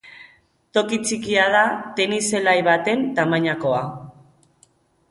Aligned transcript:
Toki 0.77 0.99
txikia 1.09 1.43
da, 1.57 1.61
tenis 2.01 2.23
zelai 2.35 2.59
baten 2.71 3.07
tamainakoa. 3.21 3.85